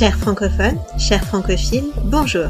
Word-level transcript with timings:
Chers 0.00 0.16
francophones, 0.16 0.80
chers 0.96 1.22
francophiles, 1.26 1.90
bonjour. 2.04 2.48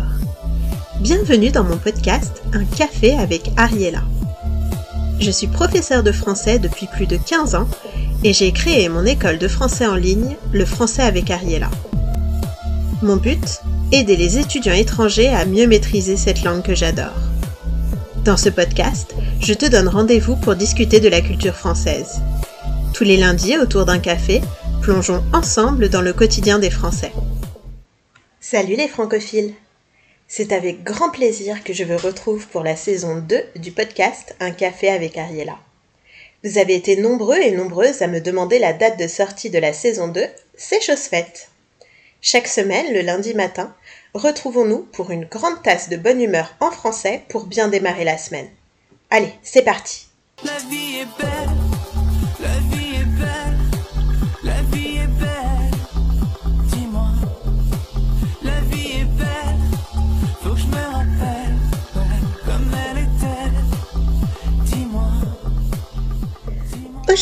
Bienvenue 1.00 1.50
dans 1.50 1.64
mon 1.64 1.78
podcast 1.78 2.44
Un 2.52 2.64
café 2.64 3.18
avec 3.18 3.50
Ariella. 3.56 4.04
Je 5.18 5.32
suis 5.32 5.48
professeure 5.48 6.04
de 6.04 6.12
français 6.12 6.60
depuis 6.60 6.86
plus 6.86 7.08
de 7.08 7.16
15 7.16 7.56
ans 7.56 7.66
et 8.22 8.32
j'ai 8.32 8.52
créé 8.52 8.88
mon 8.88 9.04
école 9.04 9.38
de 9.38 9.48
français 9.48 9.88
en 9.88 9.96
ligne, 9.96 10.36
le 10.52 10.64
français 10.64 11.02
avec 11.02 11.28
Ariella. 11.28 11.72
Mon 13.02 13.16
but 13.16 13.62
Aider 13.90 14.16
les 14.16 14.38
étudiants 14.38 14.72
étrangers 14.72 15.30
à 15.30 15.44
mieux 15.44 15.66
maîtriser 15.66 16.16
cette 16.16 16.44
langue 16.44 16.62
que 16.62 16.76
j'adore. 16.76 17.18
Dans 18.24 18.36
ce 18.36 18.48
podcast, 18.48 19.12
je 19.40 19.54
te 19.54 19.66
donne 19.66 19.88
rendez-vous 19.88 20.36
pour 20.36 20.54
discuter 20.54 21.00
de 21.00 21.08
la 21.08 21.20
culture 21.20 21.56
française. 21.56 22.20
Tous 22.94 23.02
les 23.02 23.16
lundis, 23.16 23.58
autour 23.58 23.86
d'un 23.86 23.98
café, 23.98 24.40
plongeons 24.82 25.24
ensemble 25.32 25.88
dans 25.88 26.00
le 26.00 26.12
quotidien 26.12 26.60
des 26.60 26.70
Français. 26.70 27.10
Salut 28.50 28.74
les 28.74 28.88
francophiles 28.88 29.54
C'est 30.26 30.50
avec 30.50 30.82
grand 30.82 31.10
plaisir 31.10 31.62
que 31.62 31.72
je 31.72 31.84
vous 31.84 31.96
retrouve 31.96 32.48
pour 32.48 32.64
la 32.64 32.74
saison 32.74 33.18
2 33.18 33.44
du 33.54 33.70
podcast 33.70 34.34
Un 34.40 34.50
café 34.50 34.88
avec 34.88 35.16
Ariella. 35.16 35.56
Vous 36.42 36.58
avez 36.58 36.74
été 36.74 36.96
nombreux 36.96 37.36
et 37.36 37.52
nombreuses 37.52 38.02
à 38.02 38.08
me 38.08 38.20
demander 38.20 38.58
la 38.58 38.72
date 38.72 38.98
de 38.98 39.06
sortie 39.06 39.50
de 39.50 39.60
la 39.60 39.72
saison 39.72 40.08
2, 40.08 40.24
c'est 40.56 40.82
chose 40.82 41.02
faite. 41.02 41.50
Chaque 42.20 42.48
semaine, 42.48 42.92
le 42.92 43.02
lundi 43.02 43.34
matin, 43.34 43.72
retrouvons-nous 44.14 44.80
pour 44.80 45.12
une 45.12 45.26
grande 45.26 45.62
tasse 45.62 45.88
de 45.88 45.96
bonne 45.96 46.20
humeur 46.20 46.56
en 46.58 46.72
français 46.72 47.22
pour 47.28 47.46
bien 47.46 47.68
démarrer 47.68 48.02
la 48.02 48.18
semaine. 48.18 48.50
Allez, 49.10 49.32
c'est 49.44 49.62
parti 49.62 50.08
La 50.42 50.58
vie 50.68 51.02
est 51.02 51.22
belle 51.22 51.69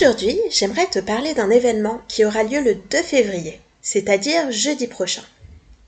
Aujourd'hui, 0.01 0.39
j'aimerais 0.53 0.87
te 0.87 1.01
parler 1.01 1.35
d'un 1.35 1.51
événement 1.51 2.01
qui 2.07 2.25
aura 2.25 2.45
lieu 2.45 2.61
le 2.61 2.77
2 2.77 3.03
février, 3.03 3.61
c'est-à-dire 3.83 4.53
jeudi 4.53 4.87
prochain. 4.87 5.25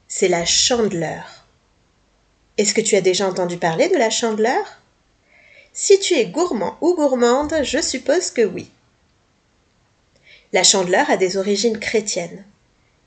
C'est 0.08 0.26
la 0.26 0.44
chandeleur. 0.44 1.46
Est-ce 2.58 2.74
que 2.74 2.80
tu 2.80 2.96
as 2.96 3.02
déjà 3.02 3.28
entendu 3.28 3.56
parler 3.56 3.88
de 3.88 3.96
la 3.96 4.10
chandeleur? 4.10 4.64
Si 5.72 6.00
tu 6.00 6.14
es 6.14 6.26
gourmand 6.26 6.76
ou 6.80 6.96
gourmande, 6.96 7.54
je 7.62 7.80
suppose 7.80 8.32
que 8.32 8.42
oui. 8.42 8.68
La 10.52 10.64
chandeleur 10.64 11.08
a 11.08 11.16
des 11.16 11.36
origines 11.36 11.78
chrétiennes. 11.78 12.44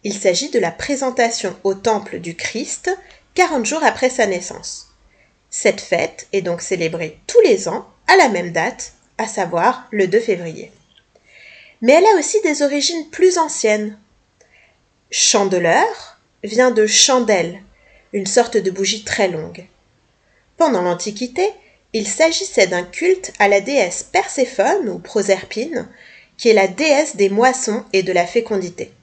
Il 0.06 0.14
s'agit 0.14 0.52
de 0.52 0.60
la 0.60 0.72
présentation 0.72 1.54
au 1.66 1.74
temple 1.74 2.20
du 2.20 2.38
Christ 2.38 2.90
40 3.34 3.66
jours 3.66 3.84
après 3.84 4.10
sa 4.10 4.26
naissance. 4.26 4.88
Cette 5.50 5.82
fête 5.82 6.28
est 6.32 6.44
donc 6.44 6.62
célébrée 6.62 7.20
tous 7.28 7.42
les 7.42 7.68
ans 7.68 7.90
à 8.08 8.16
la 8.16 8.30
même 8.30 8.54
date, 8.54 8.94
à 9.18 9.28
savoir 9.28 9.86
le 9.92 10.08
2 10.08 10.22
février 10.22 10.72
mais 11.84 11.92
elle 11.94 12.06
a 12.06 12.18
aussi 12.18 12.42
des 12.42 12.62
origines 12.62 13.10
plus 13.10 13.38
anciennes. 13.38 14.00
Chandeleur 15.12 16.18
vient 16.42 16.72
de 16.72 16.88
chandelle, 16.88 17.62
une 18.14 18.26
sorte 18.26 18.56
de 18.56 18.72
bougie 18.72 19.04
très 19.04 19.28
longue. 19.28 19.66
Pendant 20.56 20.82
l'Antiquité, 20.82 21.46
il 21.92 22.08
s'agissait 22.08 22.68
d'un 22.68 22.84
culte 22.84 23.34
à 23.38 23.50
la 23.50 23.60
déesse 23.60 24.02
Perséphone 24.02 24.88
ou 24.88 24.98
Proserpine, 24.98 25.90
qui 26.38 26.48
est 26.48 26.54
la 26.54 26.70
déesse 26.70 27.18
des 27.18 27.30
moissons 27.30 27.84
et 27.92 28.02
de 28.02 28.14
la 28.14 28.26
fécondité. 28.26 28.94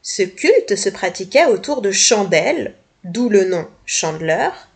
Ce 0.00 0.22
culte 0.22 0.76
se 0.76 0.88
pratiquait 0.88 1.46
autour 1.46 1.82
de 1.82 1.90
chandelles, 1.90 2.74
d'où 3.02 3.28
le 3.28 3.46
nom 3.46 3.66
chandeleur, 3.84 4.68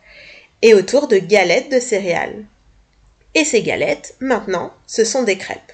et 0.61 0.73
autour 0.73 1.07
de 1.07 1.17
galettes 1.17 1.71
de 1.71 1.79
céréales. 1.79 2.43
Et 3.35 3.45
ces 3.45 3.61
galettes, 3.61 4.15
maintenant, 4.19 4.73
ce 4.85 5.05
sont 5.05 5.23
des 5.23 5.37
crêpes. 5.37 5.71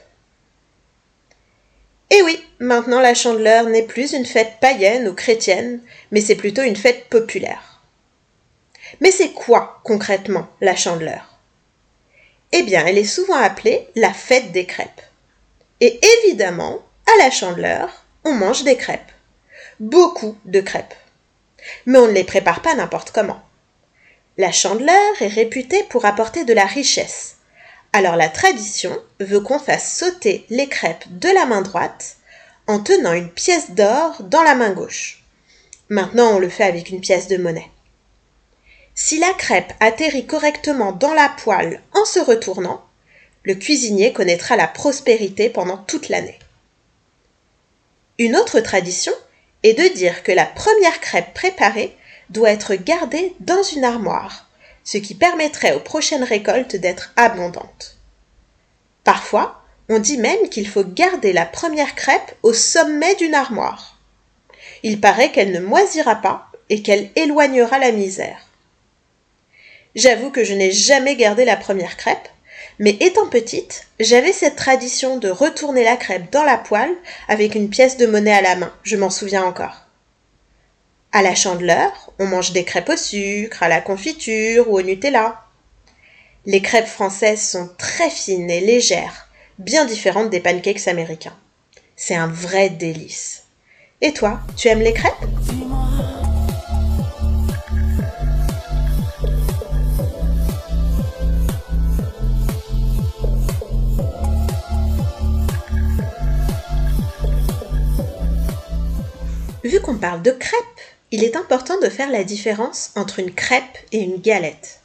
Eh 2.10 2.22
oui, 2.22 2.44
maintenant 2.60 3.02
la 3.02 3.14
chandeleur 3.14 3.66
n'est 3.66 3.84
plus 3.84 4.14
une 4.14 4.26
fête 4.26 4.60
païenne 4.62 5.08
ou 5.08 5.14
chrétienne, 5.14 5.82
mais 6.12 6.22
c'est 6.22 6.36
plutôt 6.36 6.62
une 6.62 6.76
fête 6.76 7.10
populaire. 7.10 7.82
Mais 9.02 9.12
c'est 9.12 9.32
quoi 9.32 9.82
concrètement 9.84 10.48
la 10.62 10.76
chandeleur? 10.76 11.38
Eh 12.54 12.64
bien, 12.64 12.86
elle 12.86 12.98
est 12.98 13.04
souvent 13.04 13.36
appelée 13.36 13.90
la 13.96 14.14
fête 14.14 14.54
des 14.54 14.66
crêpes. 14.66 15.02
Et 15.82 16.00
évidemment, 16.24 16.80
à 17.06 17.24
la 17.24 17.30
chandeleur, 17.30 18.06
on 18.24 18.34
mange 18.34 18.64
des 18.64 18.78
crêpes. 18.78 19.12
Beaucoup 19.80 20.38
de 20.46 20.62
crêpes. 20.62 20.96
Mais 21.86 22.00
on 22.00 22.08
ne 22.08 22.14
les 22.14 22.24
prépare 22.24 22.62
pas 22.62 22.74
n'importe 22.74 23.12
comment. 23.12 23.42
La 24.38 24.52
chandeleur 24.52 25.22
est 25.22 25.28
réputée 25.28 25.84
pour 25.90 26.06
apporter 26.06 26.46
de 26.46 26.54
la 26.54 26.66
richesse, 26.66 27.37
alors 27.94 28.16
la 28.16 28.30
tradition 28.30 28.96
veut 29.20 29.40
qu'on 29.40 29.60
fasse 29.60 29.98
sauter 29.98 30.46
les 30.50 30.68
crêpes 30.68 31.06
de 31.10 31.30
la 31.30 31.46
main 31.46 31.62
droite 31.62 32.18
en 32.68 32.80
tenant 32.80 33.14
une 33.14 33.30
pièce 33.30 33.72
d'or 33.72 34.22
dans 34.24 34.44
la 34.44 34.56
main 34.56 34.72
gauche. 34.72 35.24
Maintenant 35.90 36.36
on 36.36 36.40
le 36.40 36.50
fait 36.50 36.66
avec 36.66 36.90
une 36.90 37.02
pièce 37.02 37.28
de 37.28 37.38
monnaie. 37.38 37.72
Si 38.94 39.20
la 39.20 39.34
crêpe 39.34 39.74
atterrit 39.80 40.26
correctement 40.26 40.92
dans 40.92 41.14
la 41.14 41.30
poêle 41.30 41.82
en 41.94 42.04
se 42.04 42.20
retournant, 42.20 42.84
le 43.44 43.56
cuisinier 43.56 44.12
connaîtra 44.12 44.56
la 44.58 44.68
prospérité 44.68 45.50
pendant 45.50 45.78
toute 45.78 46.10
l'année. 46.10 46.40
Une 48.18 48.36
autre 48.36 48.60
tradition 48.60 49.14
est 49.64 49.74
de 49.74 49.94
dire 49.94 50.24
que 50.24 50.32
la 50.32 50.46
première 50.46 51.00
crêpe 51.00 51.34
préparée 51.34 51.96
doit 52.30 52.50
être 52.50 52.76
gardée 52.76 53.34
dans 53.40 53.64
une 53.64 53.86
armoire 53.86 54.47
ce 54.88 54.98
qui 54.98 55.16
permettrait 55.16 55.74
aux 55.74 55.82
prochaines 55.82 56.24
récoltes 56.24 56.78
d'être 56.78 57.12
abondantes. 57.18 57.98
Parfois, 59.04 59.62
on 59.90 60.00
dit 60.00 60.18
même 60.18 60.48
qu'il 60.50 60.66
faut 60.66 60.86
garder 60.86 61.34
la 61.34 61.46
première 61.46 61.94
crêpe 61.94 62.38
au 62.42 62.54
sommet 62.54 63.14
d'une 63.16 63.36
armoire. 63.36 64.00
Il 64.84 65.02
paraît 65.02 65.34
qu'elle 65.34 65.52
ne 65.52 65.60
moisira 65.60 66.16
pas 66.16 66.48
et 66.70 66.84
qu'elle 66.84 67.10
éloignera 67.18 67.80
la 67.80 67.92
misère. 67.92 68.48
J'avoue 69.94 70.32
que 70.32 70.46
je 70.46 70.54
n'ai 70.54 70.72
jamais 70.72 71.18
gardé 71.18 71.44
la 71.44 71.58
première 71.58 71.98
crêpe, 71.98 72.30
mais 72.80 72.96
étant 73.02 73.28
petite, 73.28 73.88
j'avais 74.00 74.32
cette 74.32 74.56
tradition 74.56 75.18
de 75.18 75.30
retourner 75.30 75.84
la 75.84 75.98
crêpe 75.98 76.32
dans 76.32 76.44
la 76.44 76.58
poêle 76.58 76.96
avec 77.28 77.56
une 77.56 77.70
pièce 77.70 77.98
de 77.98 78.06
monnaie 78.06 78.32
à 78.32 78.42
la 78.42 78.56
main, 78.56 78.74
je 78.84 78.96
m'en 78.96 79.10
souviens 79.10 79.44
encore. 79.44 79.87
À 81.18 81.24
la 81.24 81.34
chandeleur, 81.34 82.12
on 82.20 82.28
mange 82.28 82.52
des 82.52 82.64
crêpes 82.64 82.90
au 82.90 82.96
sucre, 82.96 83.64
à 83.64 83.68
la 83.68 83.82
confiture 83.82 84.70
ou 84.70 84.78
au 84.78 84.84
Nutella. 84.84 85.42
Les 86.46 86.62
crêpes 86.62 86.86
françaises 86.86 87.42
sont 87.42 87.72
très 87.76 88.12
fines 88.12 88.52
et 88.52 88.60
légères, 88.60 89.28
bien 89.58 89.86
différentes 89.86 90.30
des 90.30 90.40
pancakes 90.40 90.88
américains. 90.88 91.36
C'est 91.96 92.14
un 92.14 92.28
vrai 92.28 92.70
délice. 92.70 93.46
Et 94.00 94.14
toi, 94.14 94.42
tu 94.56 94.68
aimes 94.68 94.82
les 94.82 94.94
crêpes? 94.94 95.16
Vu 109.64 109.82
qu'on 109.82 109.98
parle 109.98 110.22
de 110.22 110.30
crêpes, 110.30 110.64
il 111.12 111.24
est 111.24 111.36
important 111.36 111.80
de 111.80 111.90
faire 111.90 112.12
la 112.12 112.24
différence 112.24 112.92
entre 112.96 113.20
une 113.20 113.34
crêpe 113.34 113.78
et 113.92 114.00
une 114.00 114.18
galette. 114.18 114.82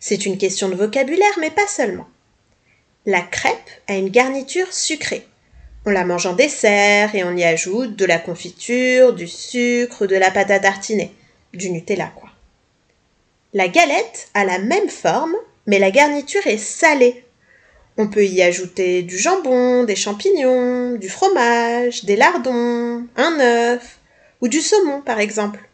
C'est 0.00 0.26
une 0.26 0.38
question 0.38 0.68
de 0.68 0.76
vocabulaire, 0.76 1.38
mais 1.40 1.50
pas 1.50 1.66
seulement. 1.66 2.06
La 3.06 3.20
crêpe 3.20 3.70
a 3.88 3.94
une 3.94 4.10
garniture 4.10 4.72
sucrée. 4.72 5.26
On 5.86 5.90
la 5.90 6.04
mange 6.04 6.26
en 6.26 6.34
dessert 6.34 7.14
et 7.14 7.24
on 7.24 7.36
y 7.36 7.44
ajoute 7.44 7.96
de 7.96 8.04
la 8.04 8.18
confiture, 8.18 9.14
du 9.14 9.26
sucre, 9.26 10.06
de 10.06 10.16
la 10.16 10.30
pâte 10.30 10.50
à 10.50 10.60
tartiner, 10.60 11.12
du 11.54 11.70
Nutella 11.70 12.12
quoi. 12.14 12.28
La 13.54 13.68
galette 13.68 14.28
a 14.34 14.44
la 14.44 14.58
même 14.58 14.90
forme, 14.90 15.34
mais 15.66 15.78
la 15.78 15.90
garniture 15.90 16.46
est 16.46 16.58
salée. 16.58 17.24
On 17.96 18.08
peut 18.08 18.26
y 18.26 18.42
ajouter 18.42 19.02
du 19.02 19.18
jambon, 19.18 19.84
des 19.84 19.96
champignons, 19.96 20.96
du 20.96 21.08
fromage, 21.08 22.04
des 22.04 22.16
lardons, 22.16 23.06
un 23.16 23.40
œuf, 23.40 23.97
ou 24.40 24.48
du 24.48 24.60
saumon 24.60 25.00
par 25.00 25.20
exemple. 25.20 25.68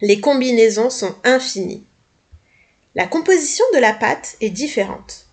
Les 0.00 0.20
combinaisons 0.20 0.90
sont 0.90 1.14
infinies. 1.24 1.84
La 2.94 3.06
composition 3.06 3.64
de 3.74 3.78
la 3.78 3.92
pâte 3.92 4.36
est 4.40 4.50
différente. 4.50 5.26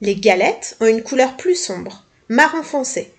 Les 0.00 0.16
galettes 0.16 0.76
ont 0.80 0.86
une 0.86 1.02
couleur 1.02 1.36
plus 1.36 1.54
sombre, 1.54 2.04
marron 2.28 2.62
foncé, 2.62 3.12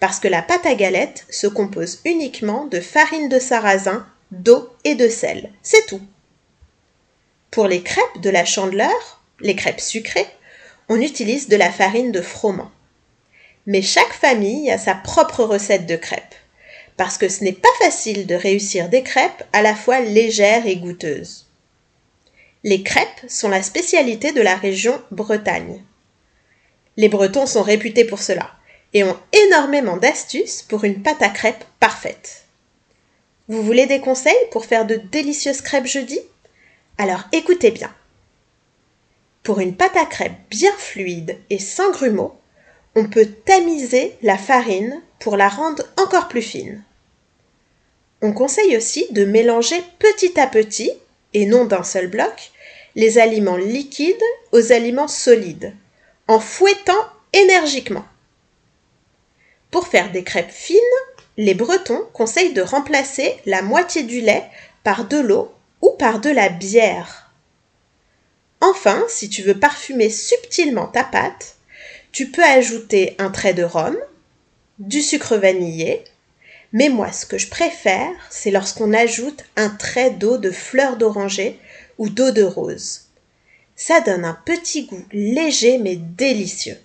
parce 0.00 0.20
que 0.20 0.28
la 0.28 0.42
pâte 0.42 0.66
à 0.66 0.74
galettes 0.74 1.26
se 1.30 1.46
compose 1.46 2.00
uniquement 2.04 2.66
de 2.66 2.80
farine 2.80 3.28
de 3.28 3.38
sarrasin, 3.38 4.06
d'eau 4.30 4.68
et 4.84 4.94
de 4.94 5.08
sel. 5.08 5.52
C'est 5.62 5.86
tout. 5.86 6.02
Pour 7.50 7.66
les 7.66 7.82
crêpes 7.82 8.20
de 8.20 8.30
la 8.30 8.44
chandeleur, 8.44 9.22
les 9.40 9.56
crêpes 9.56 9.80
sucrées, 9.80 10.26
on 10.88 11.00
utilise 11.00 11.48
de 11.48 11.56
la 11.56 11.70
farine 11.70 12.12
de 12.12 12.20
froment. 12.20 12.70
Mais 13.66 13.82
chaque 13.82 14.12
famille 14.12 14.70
a 14.70 14.78
sa 14.78 14.94
propre 14.94 15.44
recette 15.44 15.86
de 15.86 15.96
crêpes 15.96 16.34
parce 16.98 17.16
que 17.16 17.28
ce 17.28 17.44
n'est 17.44 17.52
pas 17.52 17.68
facile 17.78 18.26
de 18.26 18.34
réussir 18.34 18.88
des 18.88 19.04
crêpes 19.04 19.44
à 19.52 19.62
la 19.62 19.74
fois 19.74 20.00
légères 20.00 20.66
et 20.66 20.76
goûteuses. 20.76 21.46
Les 22.64 22.82
crêpes 22.82 23.24
sont 23.28 23.48
la 23.48 23.62
spécialité 23.62 24.32
de 24.32 24.42
la 24.42 24.56
région 24.56 25.00
Bretagne. 25.12 25.82
Les 26.96 27.08
Bretons 27.08 27.46
sont 27.46 27.62
réputés 27.62 28.04
pour 28.04 28.18
cela 28.18 28.50
et 28.92 29.04
ont 29.04 29.16
énormément 29.32 29.96
d'astuces 29.96 30.62
pour 30.62 30.82
une 30.82 31.00
pâte 31.00 31.22
à 31.22 31.28
crêpes 31.28 31.64
parfaite. 31.78 32.46
Vous 33.46 33.62
voulez 33.62 33.86
des 33.86 34.00
conseils 34.00 34.34
pour 34.50 34.64
faire 34.66 34.84
de 34.84 34.96
délicieuses 34.96 35.60
crêpes 35.60 35.86
jeudi? 35.86 36.18
Alors 36.98 37.22
écoutez 37.30 37.70
bien. 37.70 37.94
Pour 39.44 39.60
une 39.60 39.76
pâte 39.76 39.96
à 39.96 40.04
crêpes 40.04 40.40
bien 40.50 40.72
fluide 40.76 41.38
et 41.48 41.60
sans 41.60 41.92
grumeaux, 41.92 42.36
on 42.96 43.08
peut 43.08 43.26
tamiser 43.26 44.16
la 44.20 44.36
farine 44.36 45.00
pour 45.20 45.36
la 45.36 45.48
rendre 45.48 45.84
encore 45.96 46.26
plus 46.26 46.42
fine. 46.42 46.82
On 48.20 48.32
conseille 48.32 48.76
aussi 48.76 49.06
de 49.12 49.24
mélanger 49.24 49.82
petit 49.98 50.38
à 50.40 50.46
petit, 50.46 50.90
et 51.34 51.46
non 51.46 51.64
d'un 51.64 51.84
seul 51.84 52.08
bloc, 52.08 52.50
les 52.94 53.18
aliments 53.18 53.56
liquides 53.56 54.16
aux 54.52 54.72
aliments 54.72 55.08
solides, 55.08 55.74
en 56.26 56.40
fouettant 56.40 57.06
énergiquement. 57.32 58.04
Pour 59.70 59.86
faire 59.86 60.10
des 60.10 60.24
crêpes 60.24 60.50
fines, 60.50 60.78
les 61.36 61.54
Bretons 61.54 62.08
conseillent 62.12 62.54
de 62.54 62.62
remplacer 62.62 63.36
la 63.46 63.62
moitié 63.62 64.02
du 64.02 64.20
lait 64.20 64.44
par 64.82 65.06
de 65.06 65.18
l'eau 65.18 65.52
ou 65.80 65.90
par 65.90 66.20
de 66.20 66.30
la 66.30 66.48
bière. 66.48 67.30
Enfin, 68.60 69.04
si 69.08 69.28
tu 69.28 69.42
veux 69.42 69.58
parfumer 69.58 70.10
subtilement 70.10 70.88
ta 70.88 71.04
pâte, 71.04 71.56
tu 72.10 72.30
peux 72.30 72.42
ajouter 72.42 73.14
un 73.18 73.30
trait 73.30 73.54
de 73.54 73.62
rhum, 73.62 73.96
du 74.80 75.02
sucre 75.02 75.36
vanillé, 75.36 76.02
mais 76.72 76.88
moi 76.88 77.12
ce 77.12 77.26
que 77.26 77.38
je 77.38 77.48
préfère, 77.48 78.12
c'est 78.30 78.50
lorsqu'on 78.50 78.92
ajoute 78.92 79.44
un 79.56 79.70
trait 79.70 80.10
d'eau 80.10 80.38
de 80.38 80.50
fleur 80.50 80.96
d'oranger 80.96 81.58
ou 81.98 82.08
d'eau 82.08 82.30
de 82.30 82.42
rose. 82.42 83.02
Ça 83.76 84.00
donne 84.00 84.24
un 84.24 84.38
petit 84.44 84.86
goût 84.86 85.04
léger 85.12 85.78
mais 85.78 85.96
délicieux. 85.96 86.78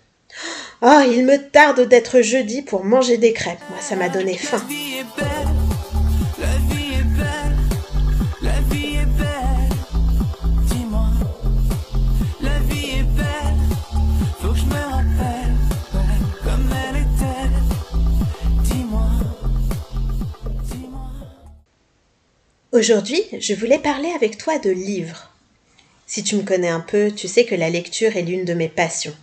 Oh, 0.81 1.01
il 1.05 1.25
me 1.25 1.37
tarde 1.37 1.87
d'être 1.87 2.21
jeudi 2.21 2.61
pour 2.61 2.83
manger 2.83 3.17
des 3.17 3.33
crêpes. 3.33 3.59
Moi, 3.69 3.79
ça 3.79 3.95
m'a 3.95 4.09
donné 4.09 4.37
faim. 4.37 4.61
Aujourd'hui, 22.73 23.23
je 23.39 23.53
voulais 23.53 23.77
parler 23.77 24.09
avec 24.15 24.35
toi 24.39 24.57
de 24.57 24.71
livres. 24.71 25.29
Si 26.07 26.23
tu 26.23 26.35
me 26.35 26.41
connais 26.41 26.69
un 26.69 26.79
peu, 26.79 27.11
tu 27.11 27.27
sais 27.27 27.45
que 27.45 27.53
la 27.53 27.69
lecture 27.69 28.17
est 28.17 28.23
l'une 28.23 28.45
de 28.45 28.55
mes 28.55 28.67
passions. 28.67 29.15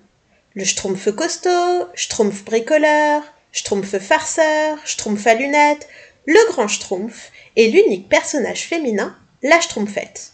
Le 0.55 0.63
Schtroumpf 0.63 1.11
costaud, 1.11 1.87
Schtroumpf 1.93 2.43
bricoleur, 2.43 3.21
Schtroumpf 3.51 3.99
farceur, 3.99 4.79
Schtroumpf 4.85 5.27
à 5.27 5.35
lunettes, 5.35 5.87
le 6.27 6.51
grand 6.51 6.67
Schtroumpf 6.67 7.31
est 7.55 7.67
l'unique 7.67 8.09
personnage 8.09 8.67
féminin, 8.67 9.17
la 9.41 9.61
Schtroumpfette. 9.61 10.33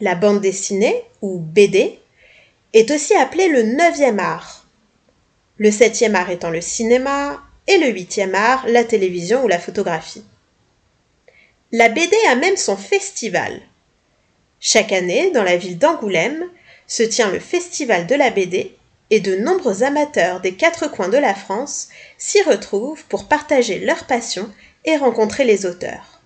La 0.00 0.14
bande 0.14 0.40
dessinée, 0.40 1.04
ou 1.20 1.40
BD, 1.40 1.98
est 2.72 2.90
aussi 2.92 3.12
appelée 3.14 3.48
le 3.48 3.64
neuvième 3.64 4.20
art. 4.20 4.64
Le 5.58 5.70
septième 5.72 6.14
art 6.14 6.30
étant 6.30 6.50
le 6.50 6.60
cinéma 6.60 7.42
et 7.66 7.76
le 7.76 7.88
huitième 7.88 8.34
art 8.34 8.64
la 8.68 8.84
télévision 8.84 9.44
ou 9.44 9.48
la 9.48 9.58
photographie. 9.58 10.24
La 11.72 11.88
BD 11.88 12.16
a 12.28 12.36
même 12.36 12.56
son 12.56 12.76
festival. 12.76 13.60
Chaque 14.60 14.92
année, 14.92 15.32
dans 15.32 15.44
la 15.44 15.56
ville 15.56 15.78
d'Angoulême, 15.78 16.44
se 16.86 17.02
tient 17.02 17.30
le 17.30 17.40
festival 17.40 18.06
de 18.06 18.14
la 18.14 18.30
BD 18.30 18.76
et 19.10 19.20
de 19.20 19.34
nombreux 19.36 19.82
amateurs 19.82 20.40
des 20.40 20.54
quatre 20.54 20.88
coins 20.88 21.08
de 21.08 21.18
la 21.18 21.34
France 21.34 21.88
s'y 22.16 22.42
retrouvent 22.42 23.04
pour 23.04 23.26
partager 23.26 23.80
leur 23.80 24.04
passion 24.04 24.50
et 24.84 24.96
rencontrer 24.96 25.44
les 25.44 25.66
auteurs. 25.66 26.20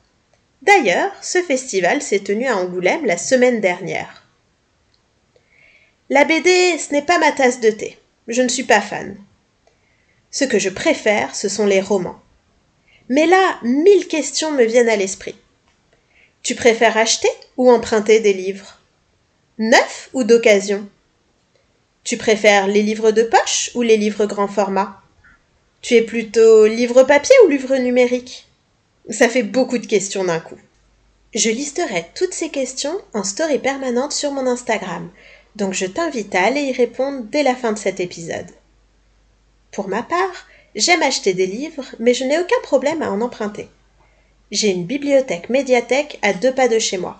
D'ailleurs, 0.62 1.12
ce 1.22 1.42
festival 1.42 2.02
s'est 2.02 2.20
tenu 2.20 2.46
à 2.46 2.56
Angoulême 2.56 3.04
la 3.04 3.18
semaine 3.18 3.60
dernière. 3.60 4.22
La 6.10 6.24
BD, 6.24 6.78
ce 6.78 6.92
n'est 6.92 7.02
pas 7.02 7.18
ma 7.18 7.32
tasse 7.32 7.60
de 7.60 7.70
thé. 7.70 7.98
Je 8.28 8.42
ne 8.42 8.48
suis 8.48 8.64
pas 8.64 8.80
fan. 8.80 9.16
Ce 10.30 10.44
que 10.44 10.58
je 10.58 10.70
préfère, 10.70 11.34
ce 11.34 11.48
sont 11.48 11.66
les 11.66 11.80
romans. 11.80 12.20
Mais 13.08 13.26
là, 13.26 13.58
mille 13.62 14.08
questions 14.08 14.50
me 14.52 14.64
viennent 14.64 14.88
à 14.88 14.96
l'esprit. 14.96 15.36
Tu 16.42 16.54
préfères 16.54 16.96
acheter 16.96 17.28
ou 17.56 17.70
emprunter 17.70 18.20
des 18.20 18.32
livres? 18.32 18.80
Neufs 19.58 20.10
ou 20.12 20.24
d'occasion? 20.24 20.88
Tu 22.04 22.18
préfères 22.18 22.66
les 22.66 22.82
livres 22.82 23.12
de 23.12 23.22
poche 23.22 23.70
ou 23.74 23.80
les 23.80 23.96
livres 23.96 24.26
grand 24.26 24.46
format? 24.46 25.00
Tu 25.80 25.94
es 25.94 26.02
plutôt 26.02 26.66
livre 26.66 27.02
papier 27.02 27.34
ou 27.44 27.48
livre 27.48 27.76
numérique? 27.76 28.46
Ça 29.08 29.28
fait 29.30 29.42
beaucoup 29.42 29.78
de 29.78 29.86
questions 29.86 30.24
d'un 30.24 30.38
coup. 30.38 30.58
Je 31.34 31.48
listerai 31.48 32.04
toutes 32.14 32.34
ces 32.34 32.50
questions 32.50 32.96
en 33.14 33.24
story 33.24 33.58
permanente 33.58 34.12
sur 34.12 34.32
mon 34.32 34.46
Instagram, 34.46 35.10
donc 35.56 35.72
je 35.72 35.86
t'invite 35.86 36.34
à 36.34 36.44
aller 36.44 36.60
y 36.60 36.72
répondre 36.72 37.24
dès 37.24 37.42
la 37.42 37.54
fin 37.54 37.72
de 37.72 37.78
cet 37.78 38.00
épisode. 38.00 38.50
Pour 39.72 39.88
ma 39.88 40.02
part, 40.02 40.46
j'aime 40.74 41.02
acheter 41.02 41.32
des 41.32 41.46
livres, 41.46 41.86
mais 41.98 42.12
je 42.12 42.24
n'ai 42.24 42.38
aucun 42.38 42.60
problème 42.62 43.02
à 43.02 43.10
en 43.10 43.22
emprunter. 43.22 43.68
J'ai 44.50 44.68
une 44.68 44.84
bibliothèque 44.84 45.48
médiathèque 45.48 46.18
à 46.20 46.34
deux 46.34 46.52
pas 46.52 46.68
de 46.68 46.78
chez 46.78 46.98
moi, 46.98 47.16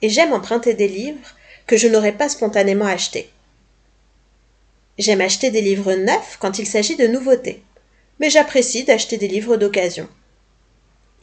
et 0.00 0.08
j'aime 0.08 0.32
emprunter 0.32 0.74
des 0.74 0.88
livres 0.88 1.34
que 1.66 1.76
je 1.76 1.88
n'aurais 1.88 2.16
pas 2.16 2.28
spontanément 2.28 2.86
achetés. 2.86 3.28
J'aime 4.98 5.20
acheter 5.20 5.50
des 5.50 5.60
livres 5.60 5.94
neufs 5.94 6.36
quand 6.40 6.58
il 6.58 6.66
s'agit 6.66 6.96
de 6.96 7.06
nouveautés, 7.06 7.62
mais 8.18 8.30
j'apprécie 8.30 8.84
d'acheter 8.84 9.16
des 9.16 9.28
livres 9.28 9.56
d'occasion. 9.56 10.08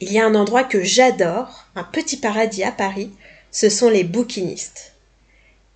Il 0.00 0.12
y 0.12 0.18
a 0.18 0.26
un 0.26 0.34
endroit 0.34 0.64
que 0.64 0.82
j'adore, 0.82 1.66
un 1.74 1.84
petit 1.84 2.16
paradis 2.16 2.64
à 2.64 2.72
Paris, 2.72 3.10
ce 3.50 3.68
sont 3.68 3.90
les 3.90 4.04
bouquinistes. 4.04 4.92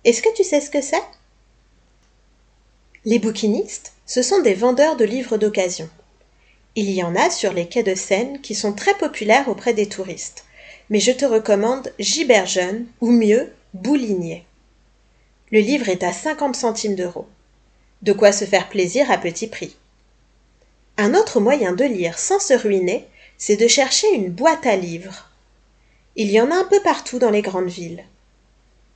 Est-ce 0.03 0.21
que 0.21 0.33
tu 0.35 0.43
sais 0.43 0.61
ce 0.61 0.69
que 0.69 0.81
c'est? 0.81 1.03
Les 3.05 3.19
bouquinistes, 3.19 3.93
ce 4.05 4.21
sont 4.21 4.41
des 4.41 4.53
vendeurs 4.53 4.95
de 4.95 5.05
livres 5.05 5.37
d'occasion. 5.37 5.89
Il 6.75 6.89
y 6.89 7.03
en 7.03 7.15
a 7.15 7.29
sur 7.29 7.53
les 7.53 7.67
quais 7.67 7.83
de 7.83 7.95
Seine 7.95 8.41
qui 8.41 8.55
sont 8.55 8.73
très 8.73 8.95
populaires 8.95 9.47
auprès 9.47 9.73
des 9.73 9.87
touristes, 9.87 10.45
mais 10.89 10.99
je 10.99 11.11
te 11.11 11.25
recommande 11.25 11.91
Giberjeune 11.99 12.87
ou 12.99 13.11
mieux 13.11 13.51
Boulinier. 13.73 14.45
Le 15.51 15.59
livre 15.59 15.89
est 15.89 16.03
à 16.03 16.13
50 16.13 16.55
centimes 16.55 16.95
d'euros. 16.95 17.27
De 18.01 18.13
quoi 18.13 18.31
se 18.31 18.45
faire 18.45 18.69
plaisir 18.69 19.11
à 19.11 19.17
petit 19.17 19.47
prix. 19.47 19.75
Un 20.97 21.13
autre 21.13 21.39
moyen 21.39 21.73
de 21.73 21.85
lire 21.85 22.17
sans 22.17 22.39
se 22.39 22.53
ruiner, 22.53 23.07
c'est 23.37 23.57
de 23.57 23.67
chercher 23.67 24.07
une 24.13 24.29
boîte 24.29 24.65
à 24.65 24.75
livres. 24.75 25.29
Il 26.15 26.29
y 26.29 26.41
en 26.41 26.51
a 26.51 26.55
un 26.55 26.63
peu 26.65 26.81
partout 26.81 27.19
dans 27.19 27.29
les 27.29 27.41
grandes 27.41 27.69
villes. 27.69 28.03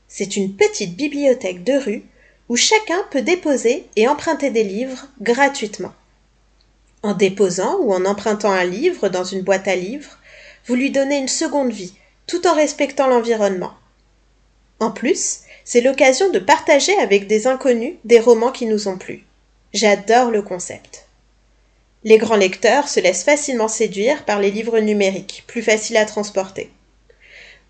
C'est 0.08 0.36
une 0.36 0.56
petite 0.56 0.96
bibliothèque 0.96 1.64
de 1.64 1.74
rue 1.74 2.04
où 2.50 2.56
chacun 2.56 3.04
peut 3.12 3.22
déposer 3.22 3.88
et 3.96 4.08
emprunter 4.08 4.50
des 4.50 4.64
livres 4.64 5.08
gratuitement. 5.22 5.94
En 7.02 7.14
déposant 7.14 7.78
ou 7.80 7.94
en 7.94 8.06
empruntant 8.06 8.52
un 8.52 8.66
livre 8.66 9.10
dans 9.10 9.24
une 9.24 9.42
boîte 9.42 9.68
à 9.68 9.76
livres, 9.76 10.18
vous 10.66 10.76
lui 10.76 10.92
donnez 10.92 11.18
une 11.18 11.28
seconde 11.28 11.72
vie, 11.72 11.94
tout 12.28 12.46
en 12.48 12.56
respectant 12.56 13.08
l'environnement. 13.08 13.74
En 14.80 14.92
plus, 14.92 15.42
c'est 15.66 15.82
l'occasion 15.82 16.30
de 16.30 16.40
partager 16.40 16.96
avec 17.00 17.28
des 17.28 17.48
inconnus 17.48 17.96
des 18.06 18.20
romans 18.20 18.52
qui 18.52 18.68
nous 18.68 18.88
ont 18.88 18.98
plu. 18.98 19.26
J'adore 19.74 20.30
le 20.30 20.44
concept. 20.44 21.06
Les 22.04 22.20
grands 22.20 22.36
lecteurs 22.36 22.88
se 22.88 23.00
laissent 23.00 23.24
facilement 23.24 23.68
séduire 23.68 24.26
par 24.26 24.40
les 24.40 24.52
livres 24.52 24.80
numériques, 24.80 25.44
plus 25.48 25.64
faciles 25.64 25.98
à 25.98 26.06
transporter. 26.06 26.70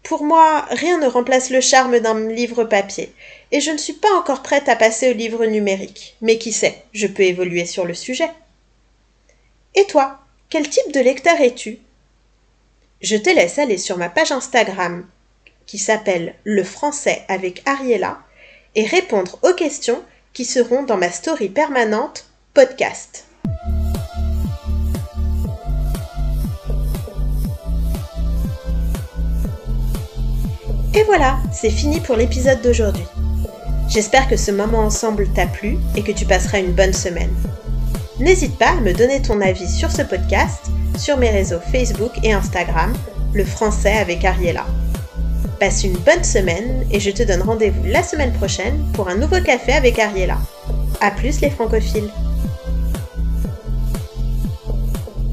Pour 0.04 0.24
moi, 0.24 0.68
rien 0.70 1.00
ne 1.00 1.08
remplace 1.08 1.50
le 1.50 1.62
charme 1.62 2.00
d'un 2.00 2.28
livre 2.28 2.66
papier, 2.66 3.12
et 3.52 3.62
je 3.62 3.72
ne 3.72 3.78
suis 3.78 3.94
pas 3.94 4.14
encore 4.14 4.44
prête 4.44 4.68
à 4.68 4.76
passer 4.76 5.10
au 5.10 5.14
livre 5.14 5.46
numérique. 5.46 6.16
Mais 6.22 6.38
qui 6.38 6.52
sait, 6.52 6.84
je 6.92 7.08
peux 7.08 7.24
évoluer 7.24 7.66
sur 7.66 7.86
le 7.86 7.94
sujet. 7.94 8.30
Et 9.74 9.86
toi, 9.86 10.20
quel 10.50 10.70
type 10.70 10.92
de 10.92 11.00
lecteur 11.00 11.40
es-tu? 11.40 11.80
Je 13.02 13.16
te 13.16 13.30
laisse 13.30 13.58
aller 13.58 13.78
sur 13.78 13.98
ma 13.98 14.10
page 14.10 14.32
Instagram 14.32 15.08
qui 15.66 15.78
s'appelle 15.78 16.36
Le 16.44 16.64
français 16.64 17.24
avec 17.28 17.62
Ariella 17.66 18.20
et 18.76 18.86
répondre 18.86 19.40
aux 19.44 19.54
questions 19.54 20.02
qui 20.34 20.46
seront 20.46 20.84
dans 20.84 20.98
ma 20.98 21.10
story 21.10 21.50
permanente 21.50 22.26
podcast. 22.54 23.26
Et 30.94 31.04
voilà, 31.04 31.38
c'est 31.52 31.70
fini 31.70 32.00
pour 32.00 32.16
l'épisode 32.16 32.62
d'aujourd'hui. 32.62 33.06
J'espère 33.90 34.28
que 34.30 34.38
ce 34.38 34.52
moment 34.52 34.80
ensemble 34.80 35.28
t'a 35.34 35.46
plu 35.46 35.78
et 35.96 36.04
que 36.04 36.12
tu 36.12 36.26
passeras 36.26 36.60
une 36.60 36.74
bonne 36.74 36.94
semaine. 36.94 37.34
N'hésite 38.20 38.58
pas 38.58 38.70
à 38.70 38.82
me 38.82 38.94
donner 38.94 39.22
ton 39.22 39.42
avis 39.42 39.70
sur 39.70 39.92
ce 39.92 40.02
podcast 40.02 40.68
sur 40.98 41.18
mes 41.18 41.30
réseaux 41.30 41.60
Facebook 41.72 42.12
et 42.24 42.32
Instagram, 42.32 42.94
le 43.34 43.44
français 43.44 43.98
avec 43.98 44.24
Ariella. 44.24 44.66
Passe 45.60 45.86
une 45.86 45.94
bonne 45.94 46.24
semaine 46.24 46.86
et 46.92 47.00
je 47.00 47.12
te 47.12 47.24
donne 47.24 47.42
rendez-vous 47.42 47.86
la 47.86 48.04
semaine 48.04 48.34
prochaine 48.34 48.86
pour 48.94 49.08
un 49.08 49.16
nouveau 49.16 49.40
café 49.42 49.72
avec 49.72 50.00
Ariella. 50.00 50.38
A 51.00 51.12
plus 51.12 51.40
les 51.40 51.50
francophiles 51.50 52.10